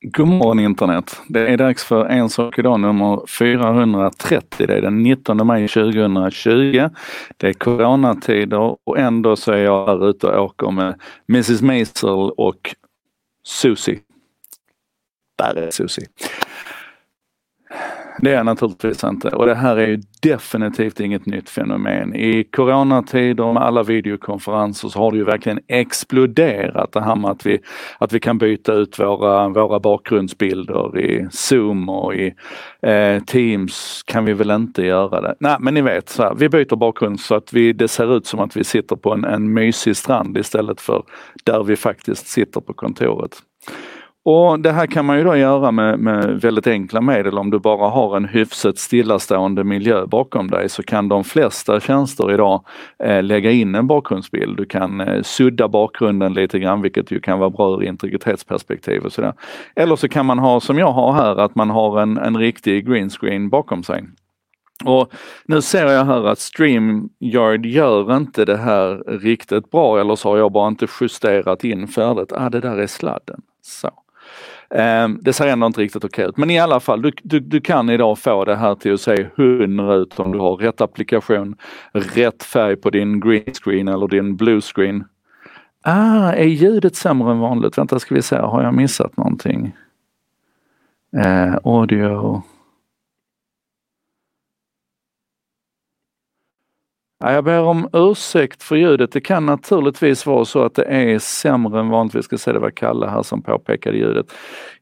God 0.00 0.28
morgon 0.28 0.58
internet! 0.58 1.20
Det 1.28 1.48
är 1.48 1.56
dags 1.56 1.84
för 1.84 2.04
En 2.04 2.30
sak 2.30 2.58
idag 2.58 2.80
nummer 2.80 3.26
430. 3.38 4.66
Det 4.66 4.76
är 4.76 4.82
den 4.82 5.02
19 5.02 5.46
maj 5.46 5.68
2020. 5.68 6.88
Det 7.36 7.48
är 7.48 7.52
coronatider 7.52 8.76
och 8.84 8.98
ändå 8.98 9.36
så 9.36 9.52
är 9.52 9.56
jag 9.56 9.86
här 9.86 10.10
ute 10.10 10.26
och 10.26 10.44
åker 10.44 10.70
med 10.70 11.00
Mrs 11.28 11.62
Maisel 11.62 12.30
och 12.36 12.74
Susie. 13.44 13.98
Där 15.38 15.54
är 15.54 15.70
Susie. 15.70 16.06
Det 18.20 18.34
är 18.34 18.44
naturligtvis 18.44 19.04
inte 19.04 19.28
och 19.28 19.46
det 19.46 19.54
här 19.54 19.76
är 19.76 19.86
ju 19.86 20.00
definitivt 20.22 21.00
inget 21.00 21.26
nytt 21.26 21.50
fenomen. 21.50 22.14
I 22.14 22.44
coronatider 22.44 23.52
med 23.52 23.62
alla 23.62 23.82
videokonferenser 23.82 24.88
så 24.88 24.98
har 24.98 25.10
det 25.10 25.18
ju 25.18 25.24
verkligen 25.24 25.60
exploderat 25.68 26.92
det 26.92 27.00
här 27.00 27.16
med 27.16 27.30
att 27.30 27.46
vi, 27.46 27.58
att 27.98 28.12
vi 28.12 28.20
kan 28.20 28.38
byta 28.38 28.72
ut 28.72 28.98
våra, 28.98 29.48
våra 29.48 29.80
bakgrundsbilder 29.80 30.98
i 30.98 31.26
Zoom 31.30 31.88
och 31.88 32.14
i 32.14 32.34
eh, 32.82 33.22
Teams 33.22 34.02
kan 34.06 34.24
vi 34.24 34.32
väl 34.32 34.50
inte 34.50 34.82
göra 34.82 35.20
det. 35.20 35.34
Nej 35.40 35.56
men 35.60 35.74
ni 35.74 35.82
vet, 35.82 36.08
så 36.08 36.22
här, 36.22 36.34
vi 36.34 36.48
byter 36.48 36.76
bakgrund 36.76 37.20
så 37.20 37.34
att 37.34 37.52
vi, 37.52 37.72
det 37.72 37.88
ser 37.88 38.16
ut 38.16 38.26
som 38.26 38.40
att 38.40 38.56
vi 38.56 38.64
sitter 38.64 38.96
på 38.96 39.12
en, 39.12 39.24
en 39.24 39.52
mysig 39.52 39.96
strand 39.96 40.38
istället 40.38 40.80
för 40.80 41.02
där 41.44 41.62
vi 41.62 41.76
faktiskt 41.76 42.26
sitter 42.26 42.60
på 42.60 42.72
kontoret. 42.72 43.42
Och 44.24 44.60
Det 44.60 44.72
här 44.72 44.86
kan 44.86 45.04
man 45.04 45.18
ju 45.18 45.24
då 45.24 45.36
göra 45.36 45.70
med, 45.70 45.98
med, 45.98 46.40
väldigt 46.40 46.66
enkla 46.66 47.00
medel. 47.00 47.38
Om 47.38 47.50
du 47.50 47.58
bara 47.58 47.88
har 47.88 48.16
en 48.16 48.24
hyfsat 48.24 48.78
stillastående 48.78 49.64
miljö 49.64 50.06
bakom 50.06 50.50
dig 50.50 50.68
så 50.68 50.82
kan 50.82 51.08
de 51.08 51.24
flesta 51.24 51.80
tjänster 51.80 52.32
idag 52.32 52.64
eh, 53.04 53.22
lägga 53.22 53.50
in 53.50 53.74
en 53.74 53.86
bakgrundsbild. 53.86 54.56
Du 54.56 54.64
kan 54.64 55.00
eh, 55.00 55.22
sudda 55.22 55.68
bakgrunden 55.68 56.34
lite 56.34 56.58
grann 56.58 56.82
vilket 56.82 57.10
ju 57.10 57.20
kan 57.20 57.38
vara 57.38 57.50
bra 57.50 57.74
ur 57.74 57.82
integritetsperspektiv 57.82 59.02
och 59.02 59.12
sådär. 59.12 59.32
Eller 59.76 59.96
så 59.96 60.08
kan 60.08 60.26
man 60.26 60.38
ha 60.38 60.60
som 60.60 60.78
jag 60.78 60.92
har 60.92 61.12
här 61.12 61.36
att 61.36 61.54
man 61.54 61.70
har 61.70 62.00
en, 62.00 62.18
en 62.18 62.36
riktig 62.36 62.86
green 62.86 63.10
screen 63.10 63.48
bakom 63.48 63.82
sig. 63.82 64.04
Och 64.84 65.12
nu 65.44 65.62
ser 65.62 65.86
jag 65.86 66.04
här 66.04 66.24
att 66.24 66.38
StreamYard 66.38 67.66
gör 67.66 68.16
inte 68.16 68.44
det 68.44 68.56
här 68.56 69.18
riktigt 69.18 69.70
bra 69.70 70.00
eller 70.00 70.16
så 70.16 70.28
har 70.28 70.38
jag 70.38 70.52
bara 70.52 70.68
inte 70.68 70.86
justerat 71.00 71.64
in 71.64 71.88
färdigt. 71.88 72.32
Ah, 72.32 72.50
det 72.50 72.60
där 72.60 72.76
är 72.76 72.86
sladden. 72.86 73.40
Så. 73.62 73.90
Ehm, 74.70 75.18
det 75.22 75.32
ser 75.32 75.46
ändå 75.46 75.66
inte 75.66 75.80
riktigt 75.80 76.04
okej 76.04 76.24
ut. 76.28 76.36
Men 76.36 76.50
i 76.50 76.58
alla 76.58 76.80
fall, 76.80 77.02
du, 77.02 77.12
du, 77.22 77.40
du 77.40 77.60
kan 77.60 77.90
idag 77.90 78.18
få 78.18 78.44
det 78.44 78.56
här 78.56 78.74
till 78.74 78.94
att 78.94 79.00
se 79.00 79.26
hundra 79.36 79.94
ut 79.94 80.20
om 80.20 80.32
du 80.32 80.38
har 80.38 80.56
rätt 80.56 80.80
applikation, 80.80 81.56
rätt 81.92 82.42
färg 82.42 82.76
på 82.76 82.90
din 82.90 83.20
green 83.20 83.54
screen 83.62 83.88
eller 83.88 84.08
din 84.08 84.36
blue 84.36 84.60
screen. 84.60 85.04
Ah, 85.82 86.32
är 86.32 86.44
ljudet 86.44 86.96
sämre 86.96 87.30
än 87.30 87.38
vanligt? 87.38 87.78
Vänta 87.78 87.98
ska 87.98 88.14
vi 88.14 88.22
se, 88.22 88.36
har 88.36 88.62
jag 88.62 88.74
missat 88.74 89.16
någonting? 89.16 89.72
Eh, 91.16 91.54
audio. 91.64 92.42
Jag 97.24 97.44
ber 97.44 97.60
om 97.60 97.88
ursäkt 97.92 98.62
för 98.62 98.76
ljudet. 98.76 99.12
Det 99.12 99.20
kan 99.20 99.46
naturligtvis 99.46 100.26
vara 100.26 100.44
så 100.44 100.62
att 100.62 100.74
det 100.74 100.84
är 100.84 101.18
sämre 101.18 101.80
än 101.80 101.88
vanligt. 101.88 102.14
Vi 102.14 102.22
ska 102.22 102.38
se, 102.38 102.52
det 102.52 102.58
var 102.58 102.70
Kalle 102.70 103.06
här 103.06 103.22
som 103.22 103.42
påpekade 103.42 103.98
ljudet. 103.98 104.26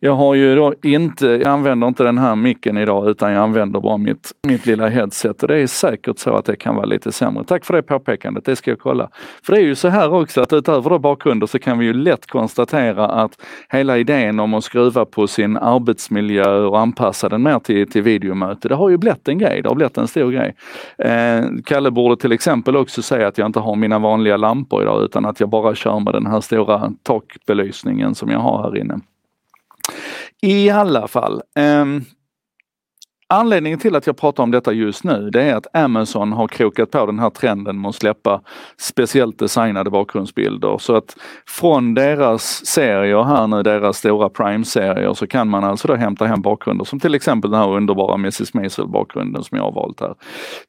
Jag 0.00 0.12
har 0.12 0.34
ju 0.34 0.54
då 0.56 0.74
inte, 0.82 1.26
jag 1.26 1.46
använder 1.46 1.88
inte 1.88 2.04
den 2.04 2.18
här 2.18 2.36
micken 2.36 2.76
idag 2.76 3.08
utan 3.08 3.32
jag 3.32 3.42
använder 3.42 3.80
bara 3.80 3.96
mitt, 3.96 4.32
mitt 4.46 4.66
lilla 4.66 4.88
headset 4.88 5.42
och 5.42 5.48
det 5.48 5.58
är 5.58 5.66
säkert 5.66 6.18
så 6.18 6.34
att 6.34 6.44
det 6.44 6.56
kan 6.56 6.74
vara 6.74 6.86
lite 6.86 7.12
sämre. 7.12 7.44
Tack 7.44 7.64
för 7.64 7.74
det 7.74 7.82
påpekandet, 7.82 8.44
det 8.44 8.56
ska 8.56 8.70
jag 8.70 8.80
kolla. 8.80 9.08
För 9.42 9.52
det 9.52 9.58
är 9.58 9.64
ju 9.64 9.74
så 9.74 9.88
här 9.88 10.12
också 10.12 10.40
att 10.40 10.52
utöver 10.52 10.90
då 10.90 10.98
bakgrunder 10.98 11.46
så 11.46 11.58
kan 11.58 11.78
vi 11.78 11.86
ju 11.86 11.92
lätt 11.92 12.26
konstatera 12.26 13.06
att 13.06 13.42
hela 13.68 13.98
idén 13.98 14.40
om 14.40 14.54
att 14.54 14.64
skruva 14.64 15.04
på 15.04 15.26
sin 15.26 15.56
arbetsmiljö 15.56 16.58
och 16.58 16.80
anpassa 16.80 17.28
den 17.28 17.42
mer 17.42 17.58
till, 17.58 17.90
till 17.90 18.02
videomöte, 18.02 18.68
det 18.68 18.74
har 18.74 18.88
ju 18.88 18.96
blivit 18.96 19.28
en 19.28 19.38
grej, 19.38 19.62
det 19.62 19.68
har 19.68 19.76
blivit 19.76 19.98
en 19.98 20.08
stor 20.08 20.30
grej. 20.30 20.54
Eh, 20.98 21.44
Kalle 21.64 21.90
borde 21.90 22.16
till 22.26 22.32
exempel 22.32 22.76
också 22.76 23.02
säga 23.02 23.28
att 23.28 23.38
jag 23.38 23.46
inte 23.46 23.60
har 23.60 23.76
mina 23.76 23.98
vanliga 23.98 24.36
lampor 24.36 24.82
idag 24.82 25.04
utan 25.04 25.24
att 25.24 25.40
jag 25.40 25.48
bara 25.48 25.74
kör 25.74 26.00
med 26.00 26.14
den 26.14 26.26
här 26.26 26.40
stora 26.40 26.92
takbelysningen 27.02 28.14
som 28.14 28.30
jag 28.30 28.38
har 28.38 28.62
här 28.62 28.76
inne. 28.78 29.00
I 30.42 30.70
alla 30.70 31.08
fall. 31.08 31.42
Um, 31.58 32.04
Anledningen 33.28 33.78
till 33.78 33.96
att 33.96 34.06
jag 34.06 34.16
pratar 34.16 34.42
om 34.42 34.50
detta 34.50 34.72
just 34.72 35.04
nu 35.04 35.30
det 35.30 35.42
är 35.42 35.54
att 35.54 35.66
Amazon 35.72 36.32
har 36.32 36.48
krokat 36.48 36.90
på 36.90 37.06
den 37.06 37.18
här 37.18 37.30
trenden 37.30 37.80
med 37.80 37.88
att 37.88 37.94
släppa 37.94 38.40
speciellt 38.78 39.38
designade 39.38 39.90
bakgrundsbilder. 39.90 40.78
Så 40.78 40.96
att 40.96 41.16
från 41.46 41.94
deras 41.94 42.66
serier 42.66 43.22
här 43.22 43.46
nu, 43.46 43.62
deras 43.62 43.98
stora 43.98 44.28
Prime-serier, 44.28 45.14
så 45.14 45.26
kan 45.26 45.48
man 45.48 45.64
alltså 45.64 45.88
då 45.88 45.94
hämta 45.94 46.26
hem 46.26 46.42
bakgrunder 46.42 46.84
som 46.84 47.00
till 47.00 47.14
exempel 47.14 47.50
den 47.50 47.60
här 47.60 47.68
underbara 47.68 48.14
Mrs 48.14 48.54
Maisel-bakgrunden 48.54 49.42
som 49.44 49.58
jag 49.58 49.64
har 49.64 49.72
valt 49.72 50.00
här. 50.00 50.14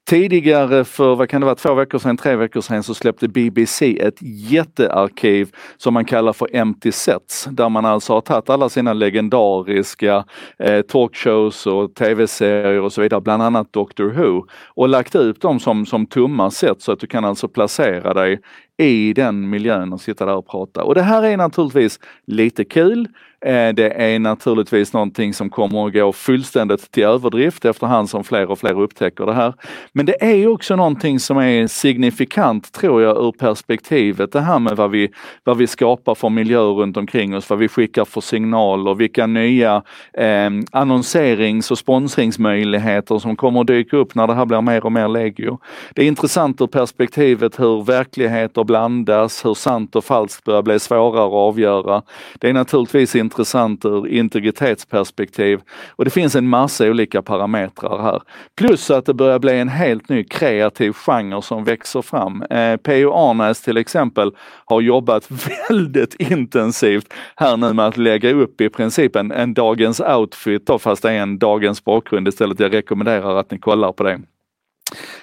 Tidigare 0.10 0.84
för, 0.84 1.16
vad 1.16 1.30
kan 1.30 1.42
det 1.42 1.46
vara, 1.46 1.56
två 1.56 1.74
veckor 1.74 2.00
sedan, 2.00 2.18
tre 2.18 2.36
veckor 2.36 2.62
sedan 2.62 2.84
så 2.84 2.94
släppte 2.94 3.28
BBC 3.28 4.00
ett 4.00 4.22
jättearkiv 4.22 5.50
som 5.78 5.94
man 5.94 6.06
kallar 6.06 6.34
för 6.34 6.56
Empty 6.56 6.92
Sets, 6.92 7.48
där 7.52 7.70
man 7.70 7.86
alltså 7.86 8.14
har 8.14 8.22
tagit 8.22 8.50
alla 8.50 8.70
sina 8.70 8.94
legendariska 8.94 10.26
eh, 10.60 10.82
talkshows 10.82 11.68
och 11.68 11.96
tv-serier 11.96 12.47
serier 12.48 12.82
och 12.82 12.94
så 12.94 13.02
vidare, 13.02 13.22
bland 13.22 13.44
annat 13.44 13.74
Doctor 13.74 14.10
Who, 14.10 14.46
och 14.68 14.90
lagt 14.90 15.16
ut 15.16 15.42
dem 15.42 15.60
som, 15.60 15.86
som 15.86 16.06
tummar 16.06 16.50
sätt 16.50 16.82
så 16.82 16.92
att 16.92 17.00
du 17.00 17.08
kan 17.08 17.26
alltså 17.26 17.48
placera 17.48 18.14
dig 18.14 18.42
i 18.78 19.14
den 19.14 19.50
miljön 19.50 19.94
och 19.94 20.02
sitta 20.02 20.26
där 20.26 20.36
och 20.36 20.48
prata. 20.48 20.84
Och 20.84 20.96
det 20.96 21.02
här 21.02 21.24
är 21.24 21.38
naturligtvis 21.38 22.00
lite 22.26 22.66
kul. 22.66 23.08
Eh, 23.46 23.74
det 23.74 24.14
är 24.14 24.20
naturligtvis 24.20 24.94
någonting 24.94 25.34
som 25.34 25.50
kommer 25.50 25.88
att 25.88 25.94
gå 25.94 26.14
fullständigt 26.14 26.92
till 26.92 27.04
överdrift 27.04 27.66
efterhand 27.66 28.10
som 28.10 28.24
fler 28.24 28.52
och 28.52 28.60
fler 28.60 28.82
upptäcker 28.82 29.26
det 29.26 29.34
här. 29.34 29.54
Men 29.94 30.06
det 30.06 30.24
är 30.24 30.48
också 30.48 30.76
någonting 30.76 31.20
som 31.20 31.38
är 31.38 31.68
signifikant 31.68 32.72
tror 32.72 33.02
jag 33.02 33.18
ur 33.18 33.32
perspektivet 33.32 34.32
det 34.32 34.42
här 34.42 34.60
med 34.60 34.76
vad 34.76 34.92
vi, 34.92 35.10
vad 35.44 35.58
vi 35.58 35.68
skapar 35.68 36.16
för 36.16 36.30
miljöer 36.30 36.74
runt 36.74 36.98
omkring 36.98 37.36
oss, 37.36 37.50
vad 37.50 37.60
vi 37.60 37.68
skickar 37.68 38.06
för 38.06 38.22
signaler, 38.22 38.96
vilka 38.96 39.28
nya 39.28 39.84
eh, 40.14 40.50
annonserings 40.72 41.72
och 41.72 41.78
sponsringsmöjligheter 41.78 43.20
som 43.20 43.36
kommer 43.36 43.62
att 43.62 43.68
dyka 43.68 43.98
upp 43.98 44.16
när 44.16 44.28
det 44.28 44.34
här 44.34 44.46
blir 44.46 44.62
mer 44.62 44.86
och 44.86 44.92
mer 44.92 45.08
legio. 45.08 45.60
Det 45.94 46.04
är 46.04 46.08
intressant 46.08 46.62
ur 46.62 46.68
perspektivet 46.68 47.60
hur 47.60 47.84
verkligheter 47.84 48.64
blandas, 48.68 49.46
hur 49.46 49.54
sant 49.54 49.96
och 49.96 50.06
falskt 50.06 50.44
börjar 50.44 50.62
bli 50.62 50.80
svårare 50.80 51.26
att 51.26 51.34
avgöra. 51.34 52.02
Det 52.40 52.50
är 52.50 52.54
naturligtvis 52.54 53.16
intressant 53.16 53.86
ur 53.86 54.08
integritetsperspektiv 54.08 55.60
och 55.90 56.06
det 56.06 56.12
finns 56.12 56.36
en 56.36 56.48
massa 56.48 56.86
olika 56.86 57.22
parametrar 57.22 58.02
här. 58.02 58.22
Plus 58.58 58.92
att 58.92 59.06
det 59.06 59.14
börjar 59.14 59.40
bli 59.40 59.60
en 59.60 59.70
helt 59.70 60.10
ny 60.10 60.24
kreativ 60.24 60.94
genre 60.94 61.42
som 61.42 61.64
växer 61.64 62.02
fram. 62.02 62.42
Eh, 62.42 62.78
P.O. 62.78 63.14
Arnäs 63.14 63.62
till 63.62 63.78
exempel 63.78 64.32
har 64.66 64.82
jobbat 64.82 65.28
väldigt 65.70 66.16
intensivt 66.16 67.14
här 67.36 67.58
nu 67.58 67.74
med 67.74 67.88
att 67.88 67.98
lägga 67.98 68.34
upp 68.34 68.62
i 68.62 68.70
princip 68.70 69.16
en, 69.16 69.32
en 69.32 69.54
dagens 69.54 70.00
outfit 70.00 70.68
då, 70.68 70.80
fast 70.80 71.04
det 71.04 71.12
är 71.12 71.22
en 71.22 71.40
dagens 71.40 71.84
bakgrund 71.84 72.28
istället. 72.28 72.60
Jag 72.60 72.74
rekommenderar 72.74 73.36
att 73.36 73.52
ni 73.52 73.60
kollar 73.60 73.92
på 73.92 74.04
det. 74.04 74.20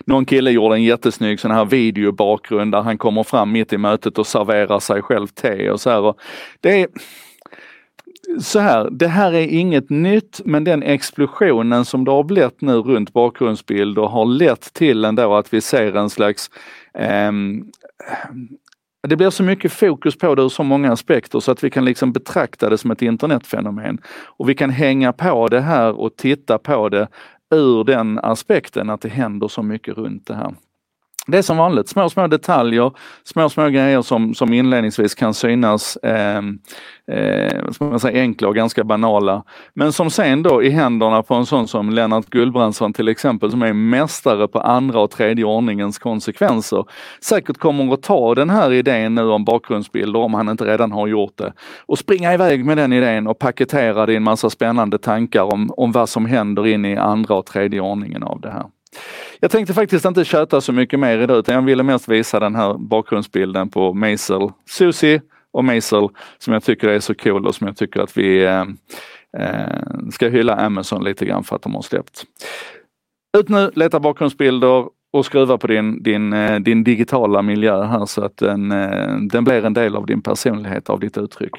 Någon 0.07 0.25
kille 0.25 0.51
gjorde 0.51 0.75
en 0.75 0.83
jättesnygg 0.83 1.41
sån 1.41 1.51
här 1.51 1.65
videobakgrund 1.65 2.73
där 2.73 2.81
han 2.81 2.99
kommer 2.99 3.23
fram 3.23 3.53
mitt 3.53 3.73
i 3.73 3.79
mötet 3.79 4.19
och 4.19 4.27
serverar 4.27 4.79
sig 4.79 5.03
själv 5.03 5.27
te 5.27 5.71
och 5.71 5.81
så 5.81 5.91
här. 5.91 6.01
Och 6.01 6.19
det 6.61 6.81
är 6.81 6.89
så 8.41 8.59
här, 8.59 8.91
det 8.91 9.09
här 9.09 9.33
är 9.33 9.47
inget 9.47 9.91
nytt 9.91 10.41
men 10.45 10.65
den 10.65 10.83
explosionen 10.83 11.85
som 11.85 12.05
det 12.05 12.11
har 12.11 12.25
blivit 12.25 12.61
nu 12.61 12.73
runt 12.73 13.13
bakgrundsbilder 13.13 14.03
har 14.03 14.27
lett 14.27 14.75
till 14.75 15.05
ändå 15.05 15.35
att 15.35 15.55
vi 15.55 15.61
ser 15.61 15.97
en 15.97 16.11
slags 16.11 16.51
eh, 16.99 17.33
det 19.09 19.17
blir 19.17 19.31
så 19.31 19.43
mycket 19.43 19.73
fokus 19.73 20.19
på 20.19 20.35
det 20.35 20.43
ur 20.43 20.49
så 20.49 20.63
många 20.63 20.93
aspekter 20.93 21.41
så 21.41 21.53
att 21.53 21.65
vi 21.65 21.71
kan 21.71 21.85
liksom 21.85 22.13
betrakta 22.13 22.71
det 22.71 22.79
som 22.79 22.91
ett 22.91 23.03
internetfenomen. 23.03 23.99
Och 24.25 24.49
vi 24.49 24.55
kan 24.55 24.71
hänga 24.71 25.13
på 25.13 25.49
det 25.49 25.61
här 25.61 26.01
och 26.01 26.17
titta 26.17 26.59
på 26.59 26.89
det 26.89 27.09
ur 27.55 27.85
den 27.85 28.19
aspekten 28.19 28.91
att 28.91 29.01
det 29.01 29.09
händer 29.09 29.49
så 29.49 29.63
mycket 29.63 29.97
runt 29.97 30.27
det 30.27 30.35
här. 30.35 30.55
Det 31.27 31.39
är 31.39 31.43
som 31.43 31.57
vanligt, 31.57 31.89
små, 31.89 32.11
små 32.11 32.27
detaljer, 32.27 32.93
små, 33.25 33.49
små 33.49 33.69
grejer 33.69 34.03
som, 34.03 34.35
som 34.35 34.53
inledningsvis 34.53 35.15
kan 35.15 35.35
synas 35.35 35.99
ehm, 36.03 36.59
eh, 37.13 37.47
eh, 37.47 37.63
man 37.81 38.01
säga, 38.01 38.21
enkla 38.21 38.49
och 38.49 38.55
ganska 38.55 38.85
banala. 38.85 39.43
Men 39.75 39.93
som 39.93 40.11
sen 40.11 40.43
då 40.43 40.63
i 40.63 40.71
händerna 40.71 41.23
på 41.23 41.35
en 41.35 41.47
sån 41.47 41.69
som 41.69 41.91
Lennart 41.91 42.27
Gullbrandsson 42.27 42.93
till 42.93 43.09
exempel, 43.09 43.51
som 43.51 43.63
är 43.63 43.73
mästare 43.73 44.49
på 44.49 44.61
andra 44.61 45.01
och 45.01 45.11
tredje 45.11 45.45
ordningens 45.45 45.99
konsekvenser, 45.99 46.85
säkert 47.21 47.59
kommer 47.59 47.95
att 47.95 48.03
ta 48.03 48.35
den 48.35 48.51
här 48.51 48.73
idén 48.73 49.15
nu 49.15 49.31
om 49.31 49.45
bakgrundsbilder, 49.45 50.21
om 50.21 50.35
han 50.35 50.49
inte 50.49 50.65
redan 50.65 50.93
har 50.93 51.07
gjort 51.07 51.37
det, 51.37 51.53
och 51.87 51.99
springa 51.99 52.35
iväg 52.35 52.65
med 52.65 52.77
den 52.77 52.93
idén 52.93 53.27
och 53.27 53.39
paketera 53.39 54.07
det 54.07 54.13
i 54.13 54.17
en 54.17 54.23
massa 54.23 54.51
spännande 54.51 54.99
tankar 54.99 55.43
om, 55.43 55.71
om 55.77 55.93
vad 55.93 56.09
som 56.09 56.27
händer 56.27 56.67
in 56.67 56.85
i 56.85 56.97
andra 56.97 57.35
och 57.35 57.47
tredje 57.47 57.81
ordningen 57.81 58.23
av 58.23 58.41
det 58.41 58.51
här. 58.51 58.65
Jag 59.41 59.51
tänkte 59.51 59.75
faktiskt 59.75 60.05
inte 60.05 60.25
köta 60.25 60.61
så 60.61 60.73
mycket 60.73 61.01
mer 61.01 61.19
idag 61.19 61.39
utan 61.39 61.55
jag 61.55 61.63
ville 61.63 61.83
mest 61.83 62.09
visa 62.09 62.41
den 62.41 62.55
här 62.55 62.75
bakgrundsbilden 62.75 63.71
på 63.71 63.95
Maisel. 63.95 64.51
Susie, 64.69 65.21
och 65.53 65.65
Maisel 65.65 66.09
som 66.39 66.53
jag 66.53 66.65
tycker 66.65 66.89
är 66.89 67.01
så 67.01 67.15
cool 67.15 67.47
och 67.47 67.55
som 67.55 67.67
jag 67.67 67.77
tycker 67.77 68.01
att 68.01 68.17
vi 68.17 68.45
eh, 68.45 68.65
eh 69.39 70.11
ska 70.13 70.29
hylla 70.29 70.57
Amazon 70.57 71.05
lite 71.05 71.25
grann 71.27 71.45
för 71.45 71.57
att 71.57 71.63
de 71.63 71.75
har 71.75 71.83
släppt. 71.83 72.25
Ut 73.39 73.49
nu, 73.49 73.71
leta 73.75 74.01
bakgrundsbilder 74.01 74.85
och 75.15 75.27
skruva 75.27 75.59
på 75.59 75.67
din, 75.67 76.03
din, 76.03 76.33
eh, 76.33 76.61
din 76.61 76.85
digitala 76.85 77.43
miljö 77.43 77.85
här 77.85 78.07
så 78.07 78.25
att 78.25 78.37
den, 78.37 78.73
eh, 78.73 79.17
den 79.17 79.45
blir 79.45 79.65
en 79.65 79.75
del 79.75 79.97
av 79.97 80.07
din 80.07 80.23
personlighet, 80.23 80.91
av 80.91 81.01
ditt 81.01 81.19
uttryck. 81.19 81.53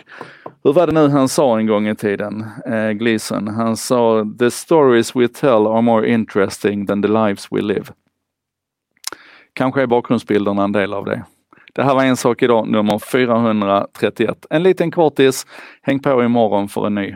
Hur 0.63 0.74
var 0.74 0.88
det 0.88 0.94
nu 0.94 1.07
han 1.07 1.30
sa 1.30 1.60
en 1.60 1.68
gång 1.68 1.88
i 1.88 1.96
tiden, 1.96 2.46
eh, 2.66 2.90
Gleason? 2.90 3.48
Han 3.48 3.78
sa 3.78 4.25
“The 4.40 4.52
stories 4.52 5.16
we 5.16 5.28
tell 5.28 5.68
are 5.68 5.81
more 5.81 6.10
interesting 6.10 6.86
than 6.86 7.02
the 7.02 7.07
lives 7.07 7.48
we 7.52 7.62
live”. 7.62 7.86
Kanske 9.54 9.81
är 9.81 9.88
bakgrundsbilderna 9.88 10.63
en 10.63 10.72
del 10.72 10.94
av 10.94 11.06
det. 11.06 11.24
Det 11.74 11.84
här 11.84 11.96
var 11.96 12.04
En 12.04 12.18
sak 12.18 12.44
idag, 12.44 12.68
nummer 12.68 13.00
431. 13.00 14.46
En 14.50 14.63
liten 14.63 14.92
kortis. 14.92 15.46
Häng 15.81 16.00
på 16.00 16.24
imorgon 16.24 16.69
för 16.69 16.88
en 16.88 16.96
ny. 16.96 17.16